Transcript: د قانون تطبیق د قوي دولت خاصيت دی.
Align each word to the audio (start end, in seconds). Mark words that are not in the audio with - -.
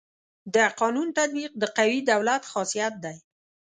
د 0.55 0.57
قانون 0.79 1.07
تطبیق 1.17 1.51
د 1.61 1.63
قوي 1.77 1.99
دولت 2.11 2.43
خاصيت 2.51 2.93
دی. 3.03 3.17